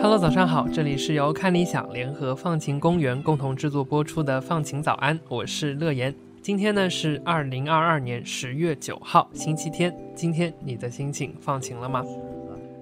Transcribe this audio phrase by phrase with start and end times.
[0.00, 6.14] Hello，早上好，这里是由看理想联合放晴公园共同制作播出的《放晴早安》，我是乐言。
[6.44, 9.96] 今天呢是二零二二年十月九号，星期天。
[10.14, 12.04] 今天你的心情放晴了吗？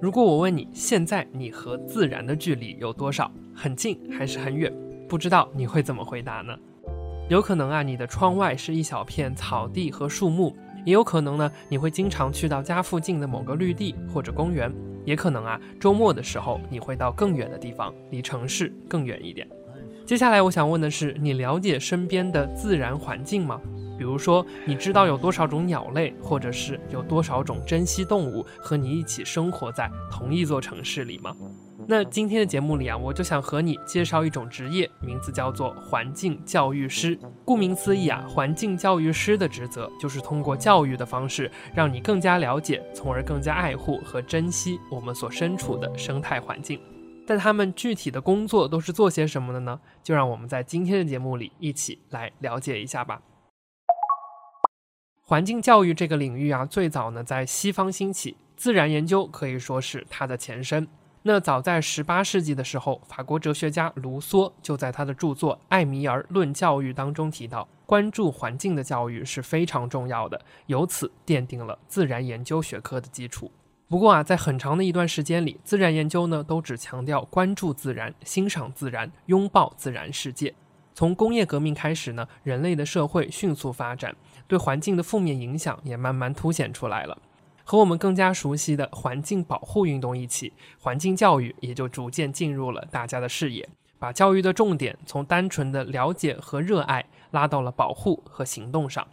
[0.00, 3.30] 如果我问你，现在你和自然的距离有多少？
[3.54, 4.72] 很近还是很远？
[5.08, 6.58] 不知道你会怎么回答呢？
[7.28, 14.74] 有可能啊，你的窗外是一小片草地和树木，也有可能呢，你会经常去到家附近的某个绿地或者公园。
[15.04, 19.48] 也可能啊，周末的时候你会到更远的地方，离城市更远一点。
[20.04, 23.60] 接下来我想问的是，你了解身边的自然环境吗？
[23.96, 31.34] 比如说，你知道有多少种鸟类，或者是有多少种珍稀动物和你一起生活在同一座城市里吗？
[31.86, 37.16] 那今天的节目里啊，我就想和你介绍一种职业，名字叫做环境教育师。
[37.44, 46.80] 顾名思义啊，环境教育师的职责就是通过教育的方式，让你更加了解，从而更加爱护和珍惜我们所身处的生态环境。
[47.26, 49.80] 但他们具体的工作都是做些什么的呢？
[50.02, 53.22] 就让我们在今天的节目里一起来了解一下吧。
[55.24, 60.86] 环境教育这个领域啊，最早呢在西方兴起，自然研究可以说是它的前身。
[61.22, 73.52] 那早在十八世纪的时候，法国哲学家卢梭就在他的著作《艾米尔论教育》当中提到，关注环境的教育是非常重要的，由此奠定了自然研究学科的基础。
[73.92, 80.54] 不过啊，在很长的一段时间里，自然研究呢都只强调关注自然、欣赏自然、拥抱自然世界。
[80.94, 84.16] 从工业革命开始呢，人类的社会迅速发展，
[84.48, 87.18] 对环境的负面影响也慢慢凸显出来了。
[87.64, 93.68] 和我们更加熟悉的环境保护运动一起，环境教育也就逐渐进入了大家的视野，
[93.98, 99.06] 把教育的重点从单纯的了解和热爱拉到了保护和行动上，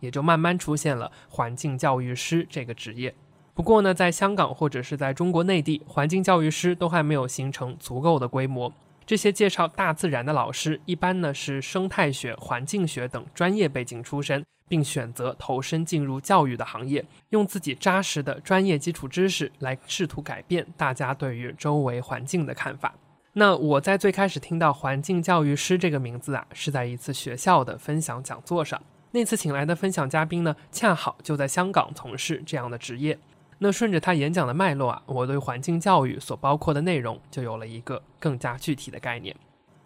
[0.00, 3.14] 也就慢慢出现了环境教育师这个职业。
[3.56, 8.70] 不过呢，在香港或者是在中国内地，环境教育师都还没有形成足够的规模。
[9.06, 22.94] 这些介绍大自然的老师，一般呢是生态学、环境学等专业背景出身，并选择投身进入教育的行业，用自己扎实的专业基础知识来试图改变大家对于周围环境的看法。
[23.32, 28.78] 那我在最开始听到环境教育师这个名字啊，是在一次学校的分享讲座上，
[29.12, 33.18] 那次请来的分享嘉宾呢，恰好就在香港从事这样的职业。
[33.58, 39.34] 那顺着他演讲的脉络啊，我对环境教育所包括的内容就有了一个更加具体的概念。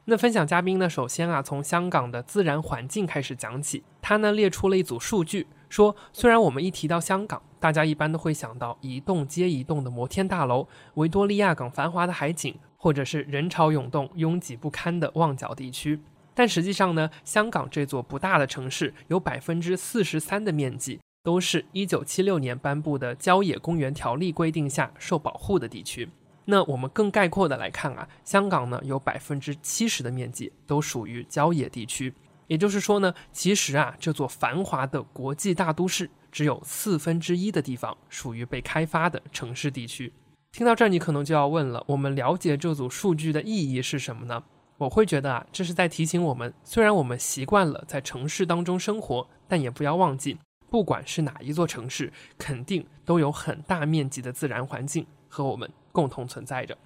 [0.07, 3.85] 那分享嘉宾呢，首先啊，从香港的自然环境开始讲起。
[4.03, 16.01] 他呢列出了一组数据，说虽然我们一提到香港，大家一般都会想到一栋接一栋的摩天大楼、维多利亚港繁华的海景，或者是人潮涌动、拥挤不堪的旺角地区。
[16.35, 20.99] 但实际上呢，香港这座不大的城市有百分之四十三的面积。
[21.23, 26.09] 都是一九七六年颁布的《郊野公园条例》规定下受保护的地区。
[26.47, 32.13] 那我们更概括的来看啊，香港呢有百分之七十的面积都属于郊野地区。
[32.47, 40.13] 也就是说呢，其实啊这座繁华的国际大都市只有四分之一的地方属于被开发的城市地区。
[40.51, 44.43] 听到这儿，你可能就要问了：我们了解这组数据的意义是什么呢？
[44.79, 50.39] 我会觉得啊，这是在提醒我们，虽然我们习惯了在城市当中生活，但也不要忘记。
[50.71, 56.79] 不管是哪一座城市，肯定都有很大面积的自然环境和我们共同存在着。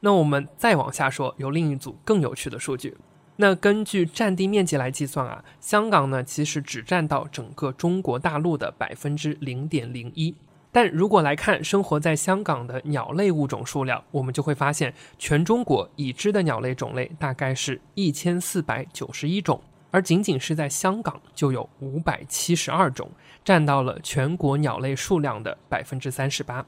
[0.00, 2.96] 那我们再往下说，有另一组更有趣的数据。
[3.36, 10.34] 那根据占地面积来计算啊，香港呢其实只占到整个中国大陆的百分之零点零一。
[10.70, 19.58] 但如果来看生活在香港的鸟类物种数量，我们就会发现，全中国已知的鸟类种类大概是一千四百九十一种。
[19.90, 23.10] 而仅仅是在香港就有五百七十二种，
[23.44, 26.66] 占到了全国鸟类数量的百分之三十八。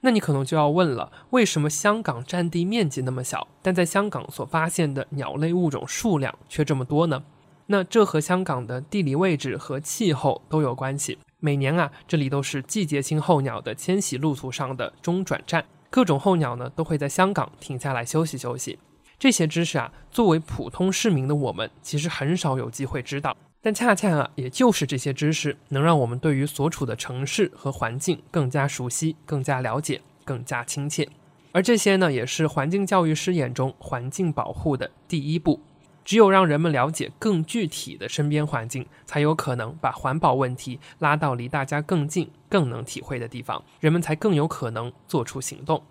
[0.00, 7.24] 那你可能就要问了，为什么香港占地面积那么小，但在香港所发现的鸟类物种数量却这么多呢？
[7.66, 11.18] 那这和香港的地理位置和气候都有关系。
[11.40, 18.78] 每年啊，这里都是季节性候鸟的迁徙路途上的中转站，各种候鸟呢都会在香港停下来休息休息。
[19.18, 23.36] 这些知识啊，作为普通市民的我们，其实很少有机会知道。
[23.60, 31.08] 但恰恰啊，也就是这些知识，能让我们对于所处的城市和环境更加熟悉、更加了解、更加亲切。
[31.50, 35.60] 而这些呢，也是环境教育师眼中环境保护的第一步。
[36.04, 45.82] 只有让人们了解更具体的身边环境，才有可能把环保问题拉到离大家更近、更能体会的地方，人们才更有可能做出行动。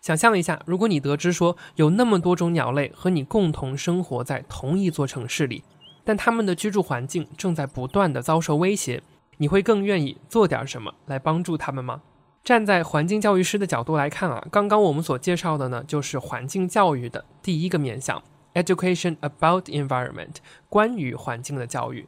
[0.00, 5.62] 想象一下，如果你得知说有那么多种鸟类和你共同生活在同一座城市里，
[6.04, 9.02] 但它们的居住环境正在不断的遭受威胁，
[9.36, 12.00] 你会更愿意做点什么来帮助它们吗？
[12.42, 18.22] 站在环境教育师的角度来看啊，刚刚我们所介绍的呢，就是环境教育的第一个面向
[18.54, 20.36] ，education about environment，
[20.70, 22.06] 关于环境的教育。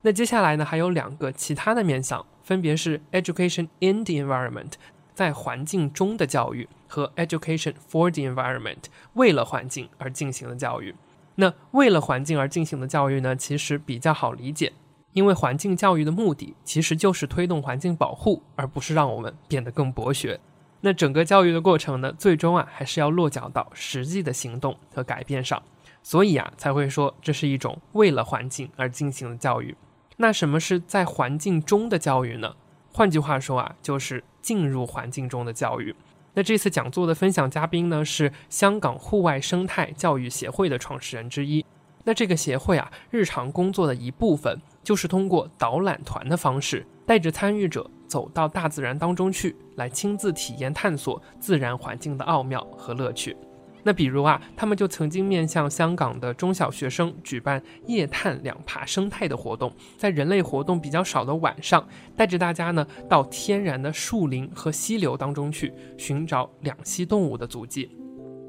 [0.00, 4.72] 那接下来呢，还有两个其他的面向，分别是 education in the environment，
[5.14, 6.68] 在环境中的教育。
[6.86, 8.84] 和 education for the environment
[9.14, 10.94] 为了环境而进行的教育，
[11.34, 14.72] 那为了环境而进行的教育呢，其实比较好理解，
[15.12, 20.38] 因为环境教育的目的其实就是推动环境保护，而不是让我们变得更博学。
[20.82, 25.60] 那整个教育的过程呢，最终啊还是要落脚到实际的行动和改变上，
[26.00, 29.76] 所以啊才会说这是一种为了环境而进行的教育。
[30.18, 32.54] 那什么是在环境中的教育呢？
[32.92, 35.96] 换句话说啊，就是进入环境中的教育。
[36.34, 41.64] 那这次讲座的分享嘉宾呢，是香港户外生态教育协会的创始人之一。
[42.04, 53.34] 那这个协会啊，日常工作的一部分就是通过导览团的方式，带着参与者走到大自然当中去，来亲自体验探索自然环境的奥妙和乐趣。
[53.84, 61.86] 那比如啊，他们就曾经面向香港的中小学生举办夜探两爬生态的活动，在人类活动比较少的晚上，
[62.16, 67.90] 带着大家呢到天然的树林和溪流当中去寻找两栖动物的足迹，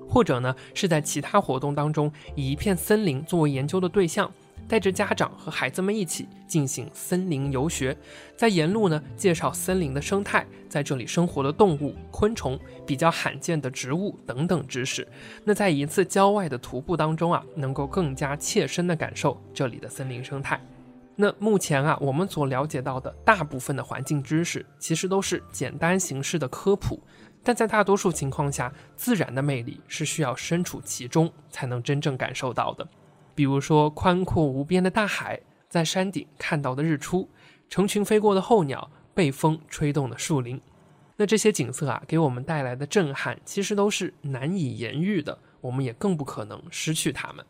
[0.08, 4.32] 或者呢是在其他活动当中以一片森林作为研究的对象。
[4.68, 7.96] 带着家长和孩子们一起进行森林游学，
[8.36, 15.08] 在沿路呢介绍森林的生态，在这里生活的动物、昆虫、比较罕见的植物等等知识。
[15.44, 20.60] 那在一次郊外的徒步当中啊，能够更加切身的感受这里的森林生态。
[21.16, 27.00] 那目前啊，我们所了解到的大部分的环境知识，其实都是简单形式的科普，
[27.42, 32.86] 但在大多数情况下，自然的魅力是需要身处其中才能真正感受到的。
[33.36, 35.40] 比如说，宽阔无边的大海，
[35.70, 37.30] 在山顶看到的日出，
[37.70, 40.60] 成群飞过的候鸟，被风吹动的树林，
[41.18, 45.38] 那这些景色啊，给我们带来的震撼，其实都是难以言喻的。
[45.62, 47.44] 我们也更不可能失去它们。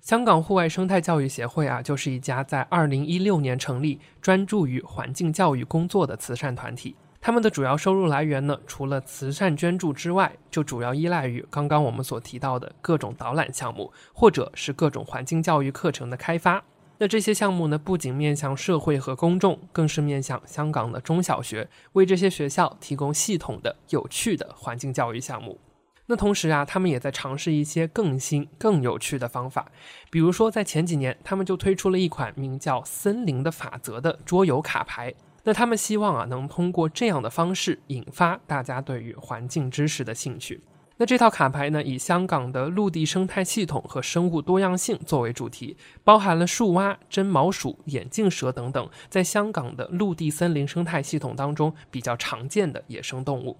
[0.00, 6.94] 香港户外生态教育协会啊，就是一家在二零一六年成立、专注于环境教育工作的慈善团体。
[7.24, 16.64] 他们的主要收入来源呢，除了慈善捐助之外，就主要依赖于刚刚我们所提到的各种导览项目，或者是各种环境教育课程的开发。
[16.98, 25.60] 那这些项目呢，不仅面向社会和公众，更是面向香港的中小学，为这些学校提供系统的、有趣的环境教育项目。
[26.06, 29.70] 那同时啊，他们也在尝试一些更新、更有趣的方法，
[30.10, 35.14] 比如说在前几年，他们就推出了一款名叫《森林的法则》的桌游卡牌。
[35.44, 40.62] 那他们希望啊，能通过这样的方式引发大家对于环境知识的兴趣。
[40.98, 53.56] 那这套卡牌呢，以香港的陆地生态系统和生物多样性作为主题，包含了树蛙、真毛鼠、眼镜蛇等等，在香港的陆地森林生态系统当中比较常见的野生动物。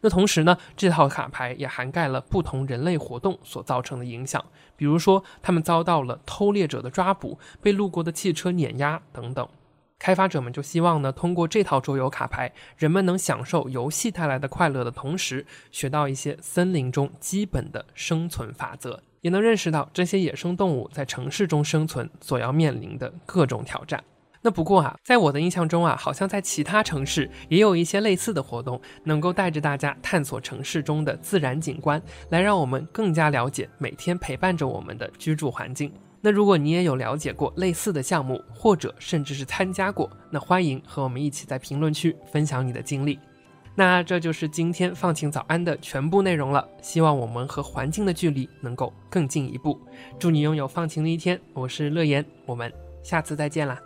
[0.00, 4.42] 那同时呢，这套卡牌也涵盖了不同人类活动所造成的影响，
[4.76, 9.46] 比如说他们遭到了偷猎者的抓捕、被路过的汽车碾压等等。
[9.98, 24.04] 开发者们就希望呢，通过这套桌游卡牌，人们能享受游戏带来的快乐的同时，学到一些森林中基本的生存法则，也能认识到这些野生动物在城市中生存所要面临的各种挑战。
[24.42, 35.90] 那不过啊，在我的印象中啊，好像在其他城市也有一些类似的活动，能够带着大家探索城市中的自然景观，来让我们更加了解每天陪伴着我们的居住环境。
[36.26, 43.16] 那如果你也有了解过类似的项目，或者甚至是参加过，那欢迎和我们一起在评论区分享你的经历。
[43.76, 46.68] 那这就是今天放晴早安的全部内容了。
[46.82, 49.80] 希望我们和环境的距离能够更进一步。
[50.18, 51.40] 祝你拥有放晴的一天。
[51.52, 52.72] 我是乐言，我们
[53.04, 53.80] 下次再见啦。